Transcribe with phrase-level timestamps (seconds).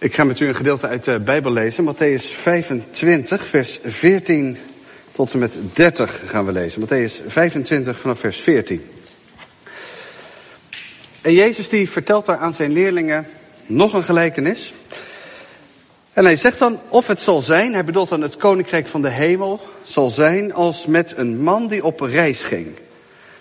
[0.00, 1.94] Ik ga met u een gedeelte uit de Bijbel lezen.
[1.94, 4.58] Matthäus 25, vers 14
[5.12, 6.82] tot en met 30 gaan we lezen.
[6.82, 8.90] Matthäus 25 vanaf vers 14.
[11.20, 13.26] En Jezus die vertelt daar aan zijn leerlingen
[13.66, 14.74] nog een gelijkenis.
[16.12, 19.10] En hij zegt dan, of het zal zijn, hij bedoelt dan het koninkrijk van de
[19.10, 22.76] hemel, zal zijn als met een man die op reis ging.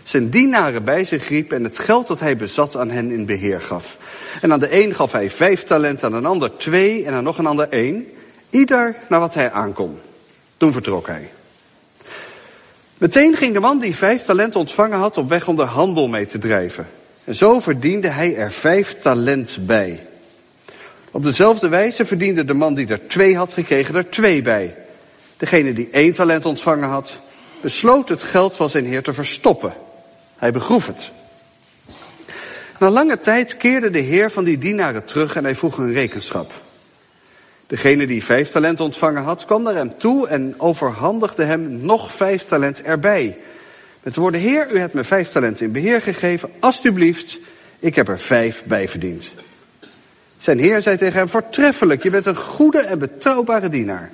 [0.10, 3.62] Zijn dienaren bij zich riep en het geld dat hij bezat aan hen in beheer
[3.62, 3.98] gaf.
[4.42, 7.38] En aan de een gaf hij vijf talenten, aan een ander twee en aan nog
[7.38, 8.08] een ander één.
[8.50, 10.00] Ieder naar wat hij aankon.
[10.58, 11.30] Toen vertrok hij.
[12.98, 16.26] Meteen ging de man die vijf talenten ontvangen had op weg om er handel mee
[16.26, 16.88] te drijven.
[17.24, 20.06] En zo verdiende hij er vijf talent bij.
[21.12, 24.76] Op dezelfde wijze verdiende de man die er twee had gekregen er twee bij.
[25.38, 27.18] Degene die één talent ontvangen had,
[27.62, 29.74] besloot het geld van zijn heer te verstoppen.
[30.40, 31.12] Hij begroef het.
[32.80, 36.54] Na lange tijd keerde de heer van die dienaren terug en hij vroeg een rekenschap.
[37.68, 42.44] Degene die vijf talent ontvangen had, kwam naar hem toe en overhandigde hem nog vijf
[42.44, 43.38] talent erbij.
[44.04, 47.38] Met de woorden, heer, u hebt me vijf talent in beheer gegeven, alstublieft,
[47.80, 49.32] ik heb er vijf bij verdiend.
[50.38, 54.12] Zijn heer zei tegen hem, voortreffelijk, je bent een goede en betrouwbare dienaar.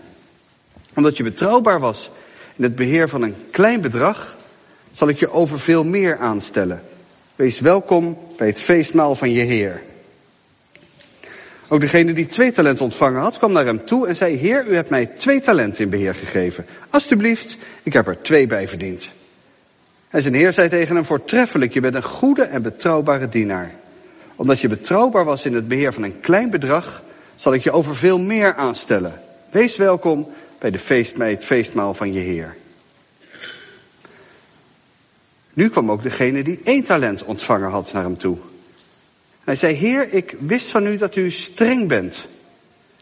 [0.93, 2.11] Omdat je betrouwbaar was
[2.55, 4.35] in het beheer van een klein bedrag,
[4.95, 6.81] zal ik je over veel meer aanstellen.
[7.35, 9.81] Wees welkom bij het feestmaal van je Heer.
[11.67, 14.75] Ook degene die twee talenten ontvangen had, kwam naar hem toe en zei, Heer, u
[14.75, 16.65] hebt mij twee talenten in beheer gegeven.
[16.89, 19.11] Alsjeblieft, ik heb er twee bij verdiend.
[20.09, 23.71] En zijn Heer zei tegen hem, voortreffelijk, je bent een goede en betrouwbare dienaar.
[24.35, 27.03] Omdat je betrouwbaar was in het beheer van een klein bedrag,
[27.35, 29.21] zal ik je over veel meer aanstellen.
[29.49, 32.55] Wees welkom bij, de feest, bij het feestmaal van je Heer.
[35.55, 38.37] Nu kwam ook degene die één talent ontvangen had naar hem toe.
[39.43, 42.27] Hij zei, Heer, ik wist van u dat u streng bent.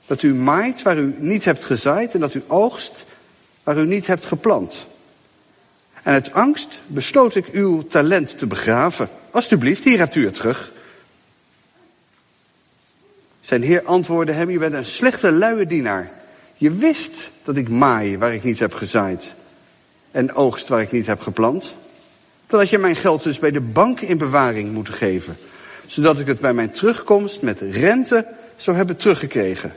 [0.05, 3.05] Dat u maait waar u niet hebt gezaaid en dat u oogst
[3.63, 4.85] waar u niet hebt geplant.
[6.03, 9.09] En uit angst besloot ik uw talent te begraven.
[9.31, 10.72] Alsjeblieft, hier hebt u het terug.
[13.41, 16.11] Zijn heer antwoordde hem, je bent een slechte luie dienaar.
[16.55, 19.33] Je wist dat ik maai waar ik niet heb gezaaid.
[20.11, 21.75] En oogst waar ik niet heb geplant.
[22.59, 25.36] Had je mijn geld dus bij de bank in bewaring moeten geven.
[25.86, 29.74] Zodat ik het bij mijn terugkomst met rente zou hebben teruggekregen.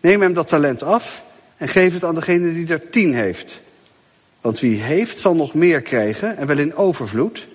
[0.00, 1.24] Neem hem dat talent af
[1.56, 3.60] en geef het aan degene die er tien heeft.
[4.40, 7.46] Want wie heeft zal nog meer krijgen en wel in overvloed.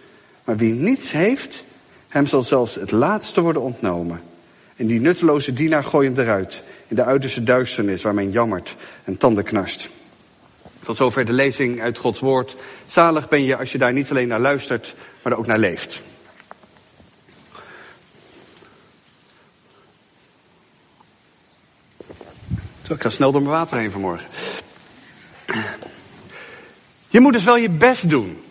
[0.44, 1.64] Maar wie niets heeft,
[2.08, 4.22] hem zal zelfs het laatste worden ontnomen.
[4.76, 6.62] En die nutteloze dienaar gooi hem eruit.
[6.88, 9.90] In de uiterste duisternis waar men jammert en tanden knarst.
[10.86, 12.56] Tot zover de lezing uit Gods woord.
[12.88, 16.02] Zalig ben je als je daar niet alleen naar luistert, maar er ook naar leeft.
[22.82, 24.26] Zo, ik ga snel door mijn water heen vanmorgen.
[27.08, 28.44] Je moet dus wel je best doen.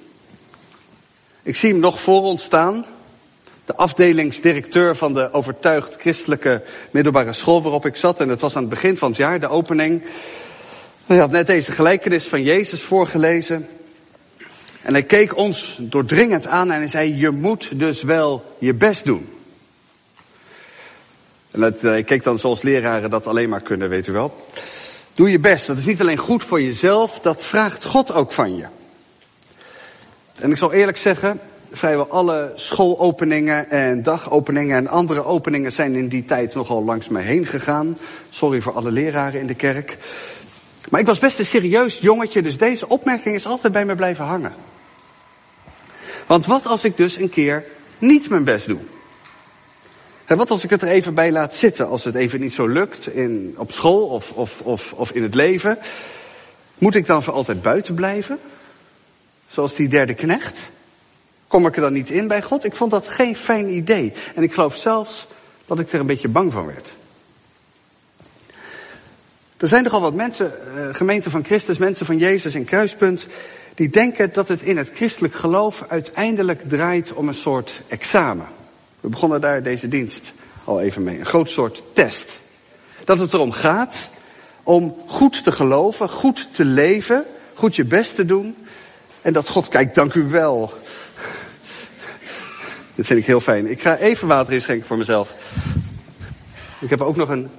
[1.43, 2.85] Ik zie hem nog voor ons staan.
[3.65, 8.21] De afdelingsdirecteur van de overtuigd christelijke middelbare school waarop ik zat.
[8.21, 10.03] En het was aan het begin van het jaar, de opening.
[11.07, 13.69] Hij had net deze gelijkenis van Jezus voorgelezen.
[14.83, 19.05] En hij keek ons doordringend aan en hij zei, je moet dus wel je best
[19.05, 19.29] doen.
[21.51, 24.47] En dat, hij keek dan zoals leraren dat alleen maar kunnen, weet u wel.
[25.15, 25.67] Doe je best.
[25.67, 28.65] Dat is niet alleen goed voor jezelf, dat vraagt God ook van je.
[30.41, 31.41] En ik zal eerlijk zeggen,
[31.71, 37.23] vrijwel alle schoolopeningen en dagopeningen en andere openingen zijn in die tijd nogal langs mij
[37.23, 37.99] heen gegaan.
[38.31, 39.97] Sorry voor alle leraren in de kerk.
[40.91, 44.25] Maar ik was best een serieus jongetje, dus deze opmerking is altijd bij me blijven
[44.25, 44.55] hangen.
[46.27, 47.65] Want wat als ik dus een keer
[47.99, 48.79] niet mijn best doe?
[50.25, 52.67] En wat als ik het er even bij laat zitten, als het even niet zo
[52.67, 55.79] lukt in, op school of, of, of, of in het leven?
[56.79, 58.39] Moet ik dan voor altijd buiten blijven?
[59.49, 60.71] Zoals die derde knecht?
[61.47, 62.65] Kom ik er dan niet in bij God?
[62.65, 64.13] Ik vond dat geen fijn idee.
[64.35, 65.27] En ik geloof zelfs
[65.67, 66.93] dat ik er een beetje bang van werd.
[69.65, 73.27] Er zijn nogal wat mensen, uh, gemeenten van Christus, mensen van Jezus en Kruispunt,
[73.75, 78.47] die denken dat het in het christelijk geloof uiteindelijk draait om een soort examen.
[79.01, 80.33] We begonnen daar deze dienst
[80.65, 81.19] al even mee.
[81.19, 82.41] Een groot soort test.
[83.05, 84.09] Dat het erom gaat
[84.63, 87.25] om goed te geloven, goed te leven,
[87.55, 88.57] goed je best te doen.
[89.23, 90.73] En dat God kijkt, dank u wel.
[92.95, 93.67] Dit vind ik heel fijn.
[93.71, 95.35] Ik ga even water inschenken voor mezelf.
[96.81, 97.51] Ik heb ook nog een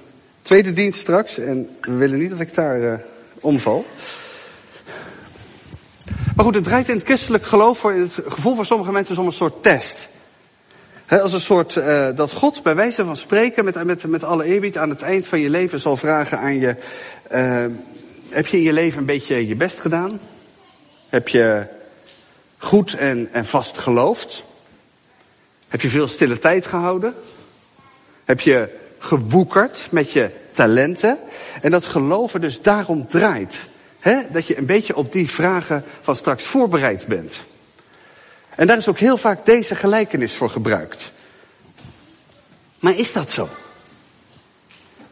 [0.46, 2.94] tweede dienst straks en we willen niet dat ik daar uh,
[3.40, 3.84] omval.
[6.34, 9.26] Maar goed, het draait in het christelijk geloof voor het gevoel van sommige mensen om
[9.26, 10.08] een soort test.
[11.08, 14.78] als een soort, uh, dat God bij wijze van spreken met, met, met alle eerbied
[14.78, 16.76] aan het eind van je leven zal vragen aan je,
[17.32, 17.66] uh,
[18.28, 20.20] heb je in je leven een beetje je best gedaan?
[21.08, 21.66] Heb je
[22.58, 24.44] goed en, en vast geloofd?
[25.68, 27.14] Heb je veel stille tijd gehouden?
[28.24, 31.18] Heb je gewoekerd met je talenten?
[31.60, 33.58] En dat geloven dus daarom draait.
[34.00, 34.22] Hè?
[34.30, 37.40] Dat je een beetje op die vragen van straks voorbereid bent.
[38.54, 41.12] En daar is ook heel vaak deze gelijkenis voor gebruikt.
[42.78, 43.48] Maar is dat zo?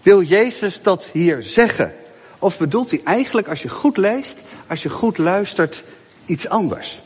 [0.03, 1.95] Wil Jezus dat hier zeggen?
[2.39, 5.85] Of bedoelt hij eigenlijk, als je goed leest, als je goed luistert,
[6.27, 7.01] iets anders?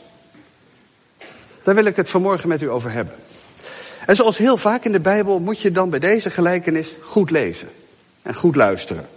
[1.63, 3.15] Daar wil ik het vanmorgen met u over hebben.
[4.09, 7.69] En zoals heel vaak in de Bijbel moet je dan bij deze gelijkenis goed lezen
[8.21, 9.07] en goed luisteren.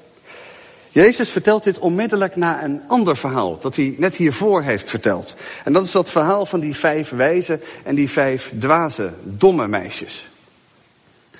[0.88, 5.34] Jezus vertelt dit onmiddellijk na een ander verhaal dat hij net hiervoor heeft verteld.
[5.64, 10.28] En dat is dat verhaal van die vijf wijze en die vijf dwaze, domme meisjes.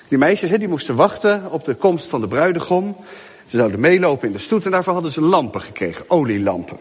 [0.07, 2.97] Die meisjes die moesten wachten op de komst van de bruidegom.
[3.45, 6.77] Ze zouden meelopen in de stoet en daarvoor hadden ze lampen gekregen, olielampen.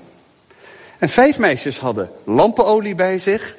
[0.98, 3.56] En vijf meisjes hadden lampenolie bij zich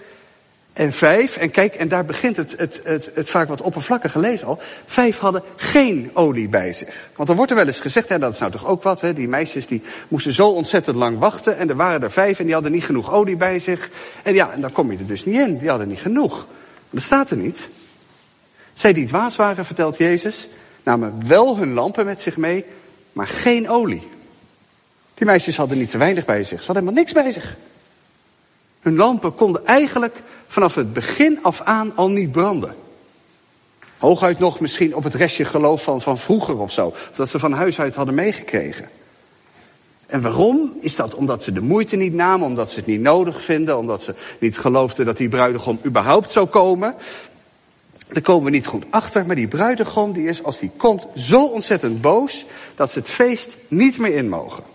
[0.74, 4.48] en vijf, en kijk, en daar begint het, het, het, het vaak wat oppervlakkig gelezen
[4.48, 4.60] al.
[4.86, 7.10] Vijf hadden geen olie bij zich.
[7.16, 9.14] Want dan wordt er wel eens gezegd, hè, dat is nou toch ook wat, hè,
[9.14, 11.58] die meisjes die moesten zo ontzettend lang wachten.
[11.58, 13.90] En er waren er vijf en die hadden niet genoeg olie bij zich.
[14.24, 15.58] En ja, en dan kom je er dus niet in.
[15.58, 16.46] Die hadden niet genoeg.
[16.90, 17.68] Dat staat er niet.
[18.74, 20.48] Zij die dwaas waren, vertelt Jezus,
[20.84, 22.66] namen wel hun lampen met zich mee,
[23.12, 24.08] maar geen olie.
[25.14, 26.60] Die meisjes hadden niet te weinig bij zich.
[26.60, 27.56] Ze hadden helemaal niks bij zich.
[28.84, 30.16] Hun lampen konden eigenlijk
[30.48, 32.76] vanaf het begin af aan al niet branden.
[33.98, 36.94] Hooguit nog misschien op het restje geloof van, van vroeger of zo.
[37.16, 38.90] Dat ze van huis uit hadden meegekregen.
[40.06, 40.78] En waarom?
[40.82, 44.04] Is dat omdat ze de moeite niet namen, omdat ze het niet nodig vinden, omdat
[44.04, 46.96] ze niet geloofden dat die bruidegom überhaupt zou komen?
[48.08, 51.46] Daar komen we niet goed achter, maar die bruidegom die is als die komt zo
[51.46, 52.46] ontzettend boos
[52.76, 54.73] dat ze het feest niet meer in mogen.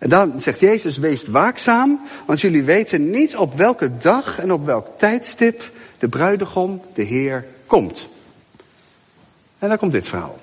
[0.00, 4.64] En dan zegt Jezus, wees waakzaam, want jullie weten niet op welke dag en op
[4.66, 8.08] welk tijdstip de bruidegom, de Heer, komt.
[9.58, 10.38] En dan komt dit verhaal.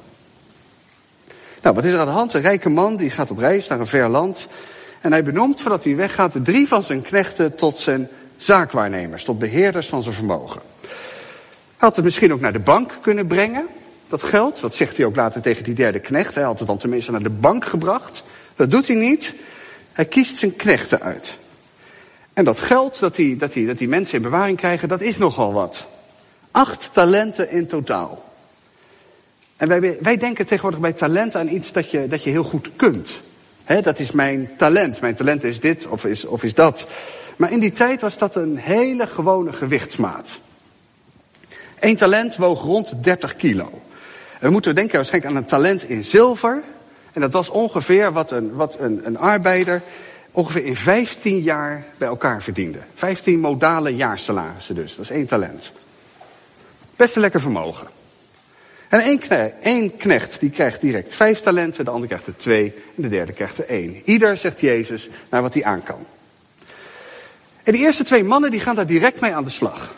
[1.62, 2.33] Nou, wat is er aan de hand?
[2.33, 4.48] Een rijke man die gaat op reis naar een ver land.
[5.01, 8.07] En hij benoemt voordat hij weggaat drie van zijn knechten tot zijn
[8.38, 10.62] zaakwaarnemers, tot beheerders van zijn vermogen.
[10.81, 10.89] Hij
[11.88, 13.68] had het misschien ook naar de bank kunnen brengen,
[14.07, 14.62] dat geld.
[14.62, 16.36] Dat zegt hij ook later tegen die derde knecht.
[16.36, 18.24] Hij had het dan tenminste naar de bank gebracht.
[18.57, 19.36] Dat doet hij niet.
[19.92, 21.38] Hij kiest zijn knechten uit.
[22.33, 25.18] En dat geld dat die, dat, die, dat die mensen in bewaring krijgen, dat is
[25.18, 25.88] nogal wat.
[26.51, 28.25] Acht talenten in totaal.
[29.57, 32.69] En wij, wij denken tegenwoordig bij talent aan iets dat je, dat je heel goed
[32.75, 33.18] kunt.
[33.63, 35.01] He, dat is mijn talent.
[35.01, 36.88] Mijn talent is dit of is, of is dat.
[37.36, 40.39] Maar in die tijd was dat een hele gewone gewichtsmaat.
[41.80, 43.81] Eén talent woog rond 30 kilo.
[44.39, 46.63] We moeten denken waarschijnlijk aan een talent in zilver.
[47.17, 49.81] En dat was ongeveer wat een, wat een, een arbeider
[50.31, 52.77] ongeveer in 15 jaar bij elkaar verdiende.
[52.95, 54.95] 15 modale jaarsalarissen dus.
[54.95, 55.71] Dat is één talent.
[56.95, 57.87] Best lekker vermogen.
[58.89, 62.73] En één knecht, één knecht die krijgt direct vijf talenten, de ander krijgt er twee
[62.95, 64.01] en de derde krijgt er één.
[64.05, 66.05] Ieder, zegt Jezus, naar wat hij aan kan.
[67.63, 69.93] En die eerste twee mannen die gaan daar direct mee aan de slag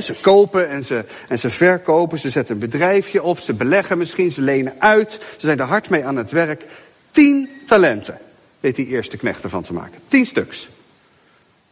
[0.00, 4.30] ze kopen en ze, en ze verkopen, ze zetten een bedrijfje op, ze beleggen misschien,
[4.30, 6.64] ze lenen uit, ze zijn er hard mee aan het werk.
[7.10, 8.18] Tien talenten
[8.60, 10.00] weet die eerste knecht ervan te maken.
[10.08, 10.68] Tien stuks.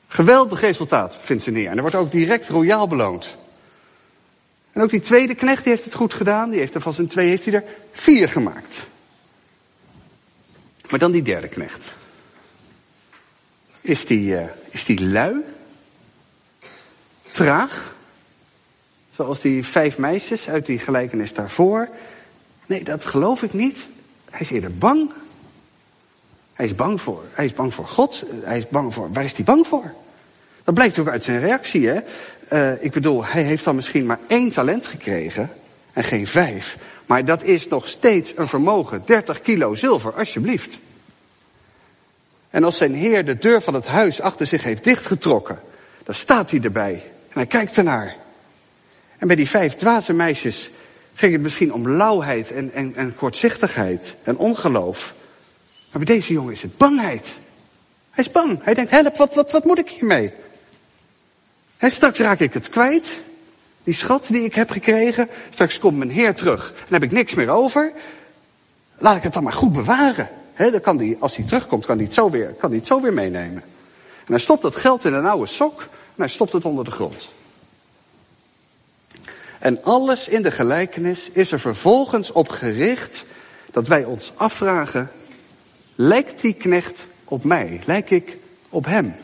[0.08, 1.68] Geweldig resultaat, vindt ze neer.
[1.68, 3.36] En er wordt ook direct royaal beloond.
[4.72, 6.50] En ook die tweede knecht, die heeft het goed gedaan.
[6.50, 8.86] Die heeft er van zijn twee, heeft hij er vier gemaakt.
[10.88, 11.92] Maar dan die derde knecht.
[13.80, 15.34] Is die, uh, is die lui?
[17.30, 17.94] Traag?
[19.20, 21.88] Zoals die vijf meisjes uit die gelijkenis daarvoor.
[22.66, 23.86] Nee, dat geloof ik niet.
[24.30, 25.10] Hij is eerder bang.
[26.52, 28.24] Hij is bang voor, hij is bang voor God.
[28.42, 29.92] Hij is bang voor, waar is hij bang voor?
[30.64, 32.00] Dat blijkt ook uit zijn reactie, hè.
[32.52, 35.50] Uh, ik bedoel, hij heeft dan misschien maar één talent gekregen
[35.92, 36.76] en geen vijf.
[37.06, 40.78] Maar dat is nog steeds een vermogen, 30 kilo zilver, alsjeblieft.
[42.50, 45.58] En als zijn heer de deur van het huis achter zich heeft dichtgetrokken,
[46.04, 46.92] dan staat hij erbij
[47.28, 48.16] en hij kijkt ernaar.
[49.20, 50.70] En bij die vijf dwaze meisjes
[51.14, 55.14] ging het misschien om lauwheid en, en, en kortzichtigheid en ongeloof.
[55.90, 57.36] Maar bij deze jongen is het bangheid.
[58.10, 58.58] Hij is bang.
[58.62, 60.32] Hij denkt, help, wat, wat, wat moet ik hiermee?
[61.76, 63.20] He, straks raak ik het kwijt.
[63.84, 65.28] Die schat die ik heb gekregen.
[65.50, 66.72] Straks komt mijn heer terug.
[66.78, 67.92] En heb ik niks meer over.
[68.98, 70.28] Laat ik het dan maar goed bewaren.
[70.56, 73.00] Dan kan die, als hij terugkomt, kan hij het zo weer, kan hij het zo
[73.00, 73.62] weer meenemen.
[74.24, 75.80] En hij stopt dat geld in een oude sok.
[75.80, 77.28] En hij stopt het onder de grond.
[79.60, 83.24] En alles in de gelijkenis is er vervolgens op gericht
[83.70, 85.10] dat wij ons afvragen,
[85.94, 87.80] lijkt die knecht op mij?
[87.84, 88.36] Lijk ik
[88.68, 89.14] op hem?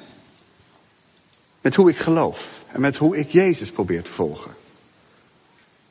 [1.61, 4.55] Met hoe ik geloof en met hoe ik Jezus probeer te volgen.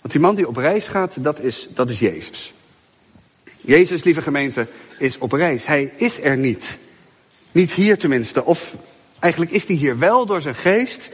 [0.01, 2.53] Want die man die op reis gaat, dat is, dat is Jezus.
[3.57, 5.65] Jezus, lieve gemeente, is op reis.
[5.65, 6.77] Hij is er niet.
[7.51, 8.45] Niet hier tenminste.
[8.45, 8.77] Of
[9.19, 11.11] eigenlijk is hij hier wel door zijn geest.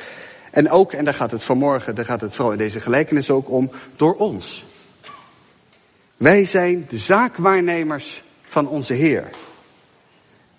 [0.52, 3.50] En ook, en daar gaat het vanmorgen, daar gaat het vooral in deze gelijkenis ook
[3.50, 4.66] om, door ons.
[6.18, 9.30] Wij zijn de zaakwaarnemers van onze Heer.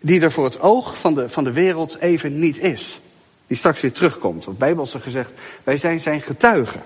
[0.01, 3.01] Die er voor het oog van de, van de wereld even niet is.
[3.47, 4.45] Die straks weer terugkomt.
[4.45, 5.31] Want Bijbelse gezegd,
[5.65, 6.83] wij zijn zijn getuigen.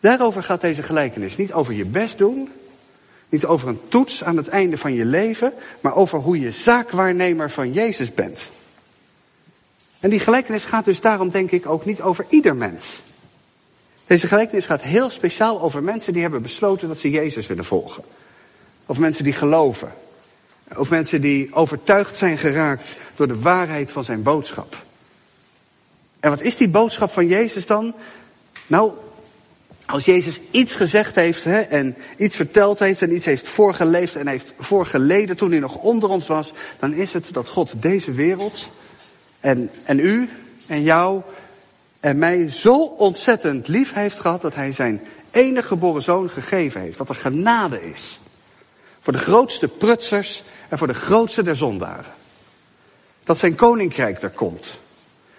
[0.00, 1.36] Daarover gaat deze gelijkenis.
[1.36, 2.50] Niet over je best doen.
[3.28, 5.52] Niet over een toets aan het einde van je leven.
[5.80, 8.50] Maar over hoe je zaakwaarnemer van Jezus bent.
[10.04, 13.00] En die gelijkenis gaat dus daarom denk ik ook niet over ieder mens.
[14.06, 18.04] Deze gelijkenis gaat heel speciaal over mensen die hebben besloten dat ze Jezus willen volgen.
[18.86, 19.92] Of mensen die geloven.
[20.76, 24.76] Of mensen die overtuigd zijn geraakt door de waarheid van zijn boodschap.
[26.20, 27.94] En wat is die boodschap van Jezus dan?
[28.66, 28.92] Nou,
[29.86, 34.26] als Jezus iets gezegd heeft hè, en iets verteld heeft en iets heeft voorgeleefd en
[34.26, 38.68] heeft voorgeleden toen hij nog onder ons was, dan is het dat God deze wereld
[39.44, 40.28] en, en u
[40.66, 41.22] en jou
[42.00, 46.98] en mij zo ontzettend lief heeft gehad dat hij zijn enige geboren zoon gegeven heeft.
[46.98, 48.20] Dat er genade is.
[49.00, 52.12] Voor de grootste prutsers en voor de grootste der zondaren.
[53.24, 54.78] Dat zijn koninkrijk er komt.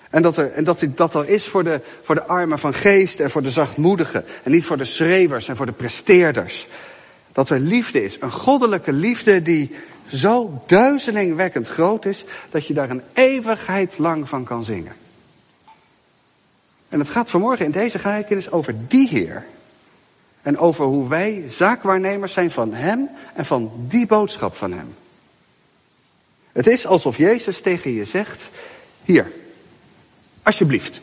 [0.10, 3.20] En dat er, en dat, dat er is voor de, voor de armen van geest
[3.20, 4.26] en voor de zachtmoedigen.
[4.44, 6.68] En niet voor de schreeuwers en voor de presteerders.
[7.36, 8.22] Dat er liefde is.
[8.22, 9.76] Een goddelijke liefde die
[10.08, 12.26] zo duizelingwekkend groot is.
[12.50, 14.96] Dat je daar een eeuwigheid lang van kan zingen.
[16.90, 19.46] En het gaat vanmorgen in deze gelijkenis over die Heer.
[20.42, 24.96] En over hoe wij zaakwaarnemers zijn van Hem en van die boodschap van Hem.
[26.52, 28.50] Het is alsof Jezus tegen je zegt,
[29.04, 29.32] hier,
[30.44, 31.02] alsjeblieft.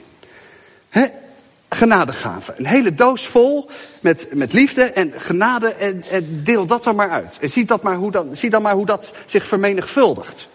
[0.88, 1.06] He,
[1.74, 2.54] genadegaven.
[2.58, 7.10] Een hele doos vol met, met liefde en genade en, en deel dat dan maar
[7.10, 7.38] uit.
[7.40, 10.48] En zie, dat maar hoe dan, zie dan maar hoe dat zich vermenigvuldigt.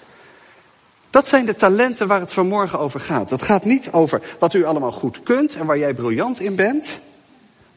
[1.09, 3.29] Dat zijn de talenten waar het vanmorgen over gaat.
[3.29, 6.99] Dat gaat niet over wat u allemaal goed kunt en waar jij briljant in bent.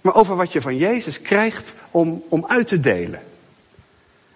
[0.01, 3.21] Maar over wat je van Jezus krijgt om, om uit te delen.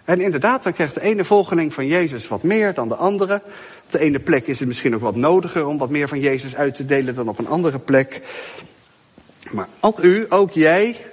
[0.04, 3.34] En inderdaad, dan krijgt de ene volgeling van Jezus wat meer dan de andere.
[3.84, 6.56] Op de ene plek is het misschien ook wat nodiger om wat meer van Jezus
[6.56, 8.20] uit te delen dan op een andere plek.
[9.51, 11.07] Maar ook u, ook jij,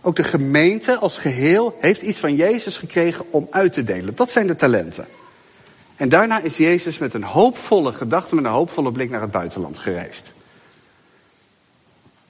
[0.00, 4.14] ook de gemeente als geheel heeft iets van Jezus gekregen om uit te delen.
[4.14, 5.06] Dat zijn de talenten.
[5.96, 9.78] En daarna is Jezus met een hoopvolle gedachte, met een hoopvolle blik naar het buitenland
[9.78, 10.32] gereisd.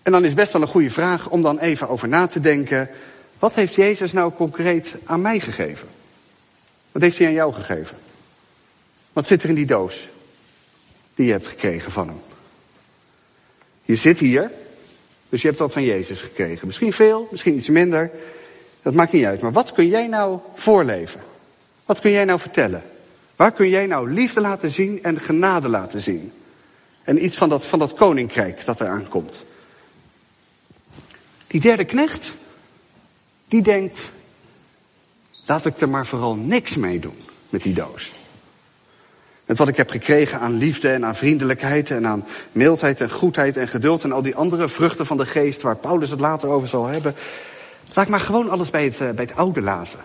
[0.02, 2.88] En dan is best wel een goede vraag om dan even over na te denken.
[3.38, 5.88] Wat heeft Jezus nou concreet aan mij gegeven?
[6.92, 7.96] Wat heeft hij aan jou gegeven?
[9.12, 10.08] Wat zit er in die doos
[11.14, 12.20] die je hebt gekregen van hem?
[13.84, 14.50] Je zit hier,
[15.28, 16.66] dus je hebt wat van Jezus gekregen.
[16.66, 18.10] Misschien veel, misschien iets minder.
[18.82, 19.40] Dat maakt niet uit.
[19.40, 21.20] Maar wat kun jij nou voorleven?
[21.84, 22.82] Wat kun jij nou vertellen?
[23.36, 26.32] Waar kun jij nou liefde laten zien en genade laten zien?
[27.02, 29.42] En iets van dat, van dat koninkrijk dat eraan komt.
[31.46, 32.34] Die derde knecht,
[33.48, 34.00] die denkt,
[35.46, 38.12] laat ik er maar vooral niks mee doen met die doos.
[39.48, 43.56] Met wat ik heb gekregen aan liefde en aan vriendelijkheid en aan mildheid en goedheid
[43.56, 46.68] en geduld en al die andere vruchten van de geest waar Paulus het later over
[46.68, 47.14] zal hebben.
[47.94, 49.98] Laat ik maar gewoon alles bij het, eh, bij het oude laten.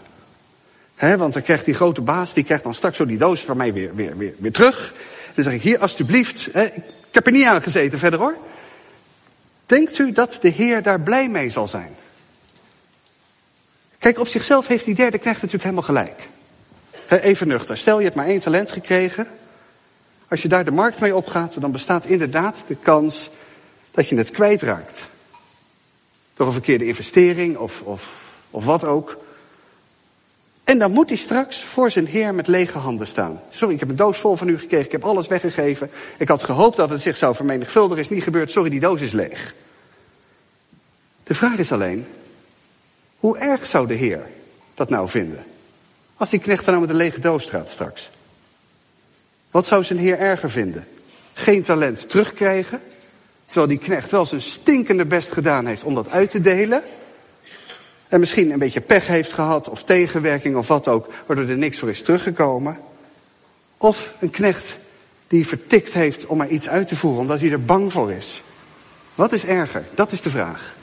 [0.95, 3.57] He, want dan krijgt die grote baas, die krijgt dan straks zo die doos van
[3.57, 4.93] mij weer, weer, weer, weer terug.
[5.33, 8.35] Dan zeg ik, hier alstublieft, he, ik heb er niet aan gezeten verder hoor.
[9.65, 11.95] Denkt u dat de Heer daar blij mee zal zijn?
[13.99, 16.31] Kijk, op zichzelf heeft die derde knecht natuurlijk helemaal gelijk.
[17.09, 17.77] Even nuchter.
[17.77, 19.27] Stel je hebt maar één talent gekregen.
[20.27, 23.29] Als je daar de markt mee opgaat, dan bestaat inderdaad de kans
[23.91, 25.07] dat je het kwijtraakt.
[26.33, 28.13] Door een verkeerde investering of, of,
[28.49, 29.21] of wat ook.
[30.63, 33.41] En dan moet hij straks voor zijn Heer met lege handen staan.
[33.49, 35.91] Sorry, ik heb een doos vol van u gekregen, ik heb alles weggegeven.
[36.17, 38.51] Ik had gehoopt dat het zich zou vermenigvuldigen, is niet gebeurd.
[38.51, 39.55] Sorry, die doos is leeg.
[41.23, 42.07] De vraag is alleen,
[43.19, 44.27] hoe erg zou de Heer
[44.73, 45.43] dat nou vinden?
[46.23, 48.09] Als die knecht nou met een lege doos staat straks.
[49.51, 50.87] Wat zou zijn Heer erger vinden?
[51.33, 52.81] Geen talent terugkrijgen,
[53.45, 56.83] terwijl die knecht wel zijn stinkende best gedaan heeft om dat uit te delen.
[58.07, 61.79] En misschien een beetje pech heeft gehad of tegenwerking of wat ook, waardoor er niks
[61.79, 62.77] voor is teruggekomen.
[63.77, 64.77] Of een knecht
[65.27, 68.41] die vertikt heeft om er iets uit te voeren omdat hij er bang voor is.
[69.15, 69.85] Wat is erger?
[69.93, 70.75] Dat is de vraag.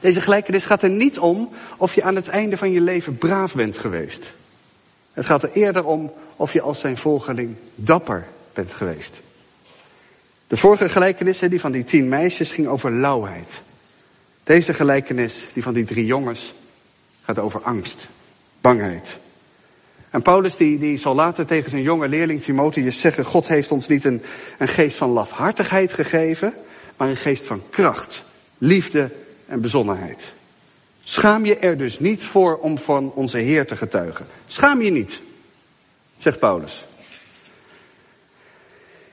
[0.00, 3.54] Deze gelijkenis gaat er niet om of je aan het einde van je leven braaf
[3.54, 4.32] bent geweest.
[5.12, 9.20] Het gaat er eerder om of je als zijn volgeling dapper bent geweest.
[10.46, 13.62] De vorige gelijkenis, die van die tien meisjes, ging over lauwheid.
[14.44, 16.54] Deze gelijkenis, die van die drie jongens,
[17.24, 18.06] gaat over angst,
[18.60, 19.18] bangheid.
[20.10, 23.88] En Paulus die, die zal later tegen zijn jonge leerling Timotheus zeggen, God heeft ons
[23.88, 24.22] niet een,
[24.58, 26.54] een geest van lafhartigheid gegeven,
[26.96, 28.22] maar een geest van kracht,
[28.58, 29.10] liefde
[29.48, 30.32] en bezonnenheid.
[31.02, 34.26] Schaam je er dus niet voor om van onze Heer te getuigen.
[34.46, 35.20] Schaam je niet,
[36.18, 36.84] zegt Paulus.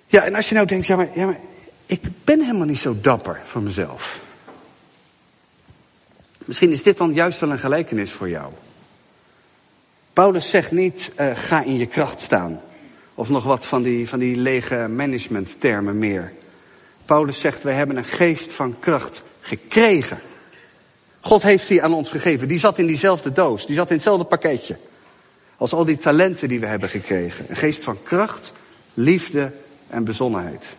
[0.07, 1.39] Ja, en als je nou denkt, ja maar, ja maar
[1.85, 4.19] ik ben helemaal niet zo dapper van mezelf.
[6.45, 8.51] Misschien is dit dan juist wel een gelijkenis voor jou.
[10.13, 12.61] Paulus zegt niet, uh, ga in je kracht staan.
[13.13, 16.31] Of nog wat van die, van die lege managementtermen meer.
[17.05, 20.19] Paulus zegt, wij hebben een geest van kracht gekregen.
[21.19, 22.47] God heeft die aan ons gegeven.
[22.47, 23.65] Die zat in diezelfde doos.
[23.65, 24.77] Die zat in hetzelfde pakketje.
[25.57, 27.45] Als al die talenten die we hebben gekregen.
[27.49, 28.53] Een geest van kracht,
[28.93, 29.51] liefde
[29.87, 30.75] en bezonnenheid.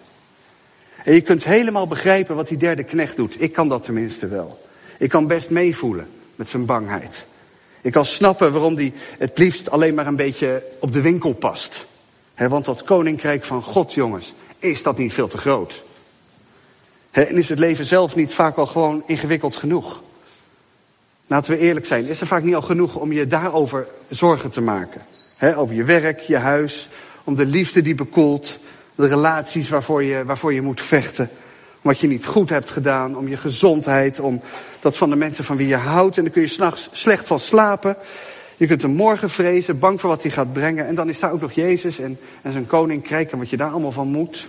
[1.04, 3.40] En je kunt helemaal begrijpen wat die derde knecht doet.
[3.40, 4.66] Ik kan dat tenminste wel.
[4.98, 7.24] Ik kan best meevoelen met zijn bangheid.
[7.80, 11.86] Ik kan snappen waarom die het liefst alleen maar een beetje op de winkel past.
[12.34, 15.84] want dat koninkrijk van God, jongens, is dat niet veel te groot?
[17.24, 20.02] En is het leven zelf niet vaak al gewoon ingewikkeld genoeg?
[21.26, 24.60] Laten we eerlijk zijn, is er vaak niet al genoeg om je daarover zorgen te
[24.60, 25.00] maken?
[25.56, 26.88] over je werk, je huis,
[27.24, 28.58] om de liefde die bekoelt,
[28.94, 31.30] de relaties waarvoor je, waarvoor je moet vechten.
[31.82, 34.40] Om wat je niet goed hebt gedaan, om je gezondheid, om
[34.80, 36.16] dat van de mensen van wie je houdt.
[36.16, 37.96] En dan kun je s'nachts slecht van slapen.
[38.56, 40.86] Je kunt een morgen vrezen, bang voor wat hij gaat brengen.
[40.86, 43.70] En dan is daar ook nog Jezus en, en zijn koninkrijk en wat je daar
[43.70, 44.48] allemaal van moet.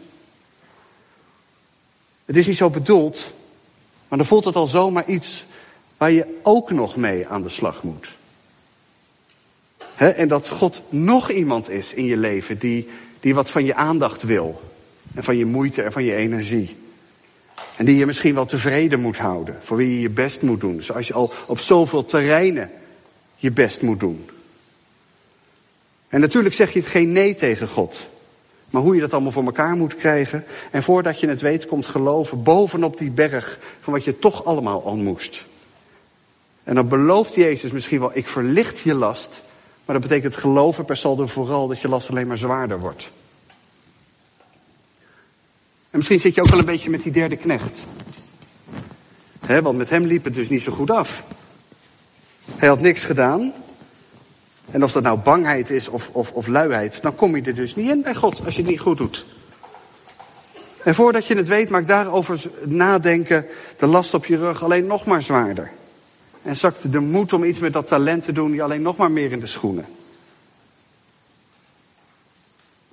[2.28, 3.34] Het is niet zo bedoeld,
[4.08, 5.46] maar dan voelt het al zomaar iets
[5.98, 8.08] waar je ook nog mee aan de slag moet.
[9.96, 14.24] en dat God nog iemand is in je leven die, die wat van je aandacht
[14.24, 14.62] wil.
[15.16, 16.76] En van je moeite en van je energie.
[17.76, 19.58] En die je misschien wel tevreden moet houden.
[19.62, 20.82] Voor wie je je best moet doen.
[20.82, 22.72] Zoals je al op zoveel terreinen
[23.36, 24.30] je best moet doen.
[26.08, 28.06] En natuurlijk zeg je het geen nee tegen God.
[28.70, 30.44] Maar hoe je dat allemaal voor elkaar moet krijgen.
[30.72, 34.84] En voordat je het weet komt geloven bovenop die berg van wat je toch allemaal
[34.84, 35.46] al moest.
[36.64, 39.42] En dan belooft Jezus misschien wel, ik verlicht je last.
[39.86, 43.10] Maar dat betekent geloven per saldo vooral dat je last alleen maar zwaarder wordt.
[45.90, 47.80] En misschien zit je ook wel een beetje met die derde knecht.
[49.46, 51.24] He, want met hem liep het dus niet zo goed af.
[52.56, 53.54] Hij had niks gedaan.
[54.72, 57.76] En of dat nou bangheid is of, of, of luiheid, dan kom je er dus
[57.76, 59.26] niet in bij God als je het niet goed doet.
[60.84, 63.46] En voordat je het weet, maakt daarover nadenken
[63.78, 65.72] de last op je rug alleen nog maar zwaarder.
[66.42, 69.12] En zakt de moed om iets met dat talent te doen je alleen nog maar
[69.12, 69.86] meer in de schoenen.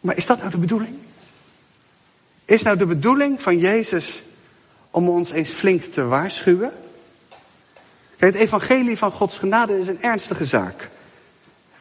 [0.00, 0.98] Maar is dat nou de bedoeling?
[2.44, 4.22] Is nou de bedoeling van Jezus
[4.90, 6.72] om ons eens flink te waarschuwen?
[8.16, 10.90] Kijk, het evangelie van Gods genade is een ernstige zaak.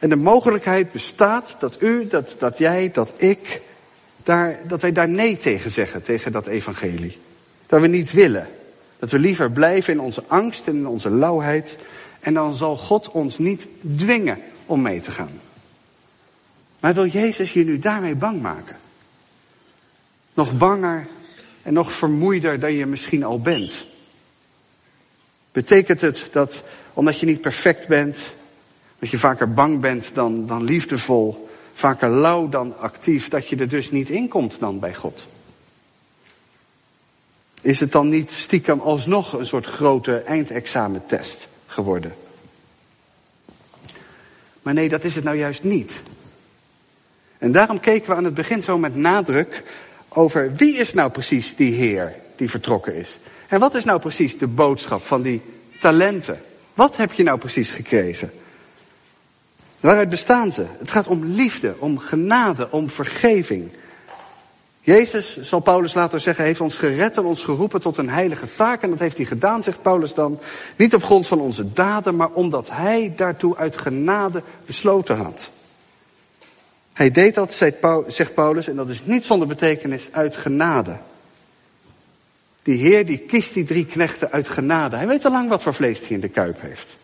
[0.04, 3.60] En de mogelijkheid bestaat dat u, dat, dat jij, dat ik,
[4.22, 7.18] daar, dat wij daar nee tegen zeggen, tegen dat evangelie.
[7.66, 8.48] Dat we niet willen.
[8.98, 11.76] Dat we liever blijven in onze angst en in onze lauwheid.
[12.20, 15.40] En dan zal God ons niet dwingen om mee te gaan.
[16.80, 18.76] Maar wil Jezus je nu daarmee bang maken?
[20.34, 21.06] Nog banger
[21.62, 23.84] en nog vermoeider dan je misschien al bent.
[25.52, 26.62] Betekent het dat
[26.94, 28.18] omdat je niet perfect bent,
[29.04, 33.68] dat je vaker bang bent dan, dan liefdevol, vaker lauw dan actief, dat je er
[33.68, 35.26] dus niet in komt dan bij God?
[37.60, 42.14] Is het dan niet stiekem alsnog een soort grote eindexamentest geworden?
[44.62, 45.92] Maar nee, dat is het nou juist niet.
[47.38, 49.62] En daarom keken we aan het begin zo met nadruk
[50.08, 53.18] over wie is nou precies die Heer die vertrokken is.
[53.48, 55.42] En wat is nou precies de boodschap van die
[55.80, 56.40] talenten?
[56.74, 58.30] Wat heb je nou precies gekregen?
[59.84, 60.64] Waaruit bestaan ze?
[60.78, 63.70] Het gaat om liefde, om genade, om vergeving.
[64.80, 68.82] Jezus, zal Paulus later zeggen, heeft ons gered en ons geroepen tot een heilige taak.
[68.82, 70.38] En dat heeft hij gedaan, zegt Paulus dan,
[70.76, 75.50] niet op grond van onze daden, maar omdat hij daartoe uit genade besloten had.
[76.92, 77.52] Hij deed dat,
[78.06, 80.96] zegt Paulus, en dat is niet zonder betekenis, uit genade.
[82.62, 84.96] Die Heer die kiest die drie knechten uit genade.
[84.96, 86.96] Hij weet al lang wat voor vlees hij in de kuip heeft.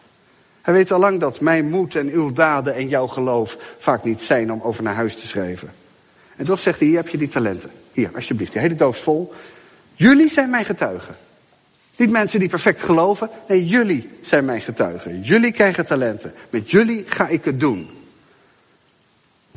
[0.62, 4.22] Hij weet al lang dat mijn moed en uw daden en jouw geloof vaak niet
[4.22, 5.72] zijn om over naar huis te schrijven.
[6.36, 7.70] En toch zegt hij, hier heb je die talenten.
[7.92, 9.34] Hier, alsjeblieft, die hele doos vol.
[9.94, 11.14] Jullie zijn mijn getuigen.
[11.96, 13.30] Niet mensen die perfect geloven.
[13.48, 15.22] Nee, jullie zijn mijn getuigen.
[15.22, 16.32] Jullie krijgen talenten.
[16.50, 17.90] Met jullie ga ik het doen.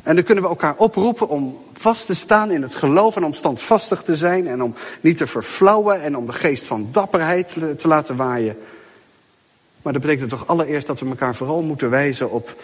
[0.02, 3.32] En dan kunnen we elkaar oproepen om vast te staan in het geloof en om
[3.32, 7.88] standvastig te zijn en om niet te verflauwen en om de geest van dapperheid te
[7.88, 8.56] laten waaien.
[9.84, 12.62] Maar dat betekent toch allereerst dat we elkaar vooral moeten wijzen op,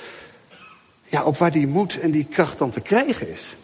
[1.08, 3.54] ja, op waar die moed en die kracht dan te krijgen is.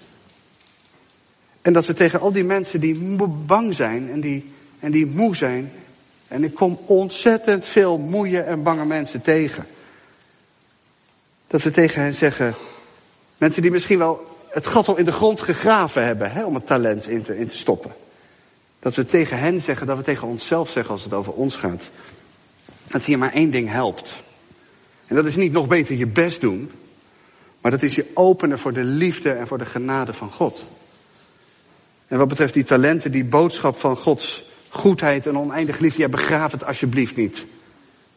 [1.62, 3.16] En dat we tegen al die mensen die
[3.46, 5.72] bang zijn en die, en die moe zijn.
[6.28, 9.66] En ik kom ontzettend veel moeie en bange mensen tegen.
[11.46, 12.54] Dat we tegen hen zeggen,
[13.38, 16.66] mensen die misschien wel het gat al in de grond gegraven hebben hè, om het
[16.66, 17.92] talent in te, in te stoppen.
[18.78, 21.90] Dat we tegen hen zeggen, dat we tegen onszelf zeggen als het over ons gaat.
[22.88, 24.16] Dat hier maar één ding helpt.
[25.06, 26.70] En dat is niet nog beter je best doen,
[27.60, 30.64] maar dat is je openen voor de liefde en voor de genade van God.
[32.06, 36.52] En wat betreft die talenten, die boodschap van Gods goedheid en oneindig liefde, ja, begraaf
[36.52, 37.46] het alsjeblieft niet.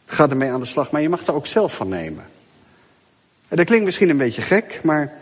[0.06, 2.24] Ga ermee aan de slag, maar je mag er ook zelf van nemen.
[3.48, 5.12] En dat klinkt misschien een beetje gek, maar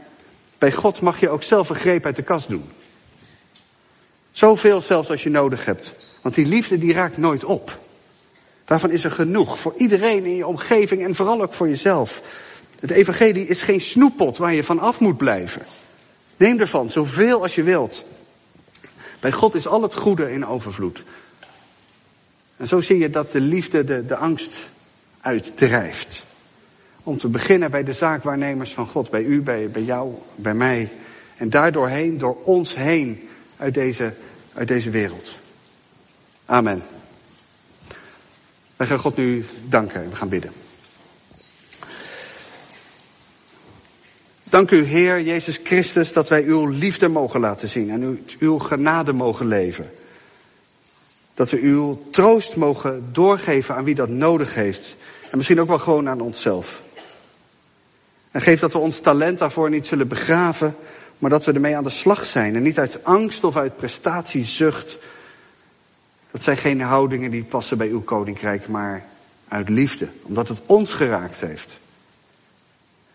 [0.58, 2.64] bij God mag je ook zelf een greep uit de kast doen.
[4.30, 5.92] Zoveel zelfs als je nodig hebt.
[6.22, 7.78] Want die liefde die raakt nooit op.
[8.68, 12.22] Daarvan is er genoeg voor iedereen in je omgeving en vooral ook voor jezelf.
[12.80, 15.62] Het evangelie is geen snoeppot waar je van af moet blijven.
[16.36, 18.04] Neem ervan zoveel als je wilt.
[19.20, 21.02] Bij God is al het goede in overvloed.
[22.56, 24.56] En zo zie je dat de liefde de, de angst
[25.20, 26.24] uitdrijft.
[27.02, 30.90] Om te beginnen bij de zaakwaarnemers van God, bij u, bij, bij jou, bij mij.
[31.36, 34.12] En daardoor heen, door ons heen, uit deze,
[34.54, 35.34] uit deze wereld.
[36.46, 36.82] Amen.
[38.78, 40.52] Wij gaan God nu danken en we gaan bidden.
[44.44, 49.12] Dank u, Heer Jezus Christus, dat wij uw liefde mogen laten zien en uw genade
[49.12, 49.90] mogen leven.
[51.34, 54.96] Dat we uw troost mogen doorgeven aan wie dat nodig heeft.
[55.30, 56.82] En misschien ook wel gewoon aan onszelf.
[58.30, 60.76] En geef dat we ons talent daarvoor niet zullen begraven,
[61.18, 62.56] maar dat we ermee aan de slag zijn.
[62.56, 64.98] En niet uit angst of uit prestatiezucht.
[66.30, 69.04] Dat zijn geen houdingen die passen bij uw koninkrijk, maar
[69.48, 70.08] uit liefde.
[70.22, 71.78] Omdat het ons geraakt heeft.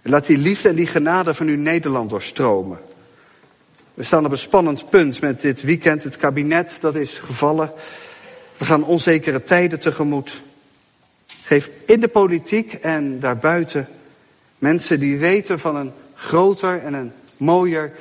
[0.02, 2.80] En laat die liefde en die genade van uw Nederland doorstromen.
[3.94, 6.04] We staan op een spannend punt met dit weekend.
[6.04, 7.72] Het kabinet dat is gevallen.
[8.58, 10.42] We gaan onzekere tijden tegemoet.
[11.44, 13.88] Geef in de politiek en daarbuiten
[14.58, 17.92] mensen die weten van een groter en een mooier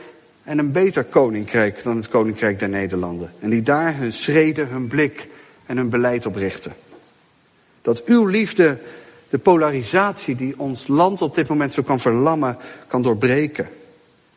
[0.45, 3.31] en een beter koninkrijk dan het koninkrijk der Nederlanden.
[3.41, 5.29] En die daar hun schreden, hun blik
[5.67, 6.73] en hun beleid op richten.
[7.83, 8.79] Dat uw liefde
[9.31, 13.69] de polarisatie die ons land op dit moment zo kan verlammen, kan doorbreken.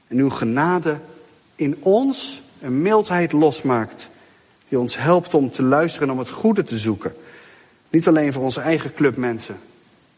[0.07, 0.97] En uw genade
[1.55, 4.09] in ons een mildheid losmaakt.
[4.69, 7.15] Die ons helpt om te luisteren en om het goede te zoeken.
[7.89, 9.57] Niet alleen voor onze eigen club mensen,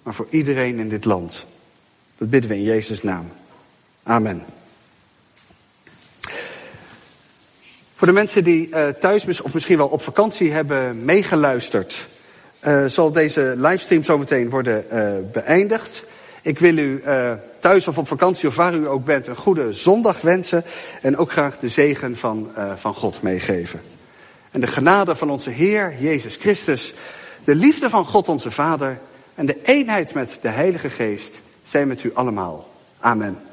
[0.03, 1.45] maar voor iedereen in dit land.
[2.17, 3.25] Dat bidden we in Jezus' naam.
[4.03, 4.43] Amen.
[7.97, 12.07] Voor de mensen die uh, thuis of misschien wel op vakantie hebben meegeluisterd
[12.63, 16.05] uh, zal deze livestream zometeen worden uh, beëindigd.
[16.41, 17.03] Ik wil u
[17.59, 20.63] thuis of op vakantie of waar u ook bent een goede zondag wensen.
[21.01, 23.79] En ook graag de zegen van, van God meegeven.
[24.51, 26.93] En de genade van onze Heer Jezus Christus,
[27.43, 28.97] de liefde van God onze Vader
[29.35, 32.69] en de eenheid met de Heilige Geest zijn met u allemaal.
[32.99, 33.46] Amen.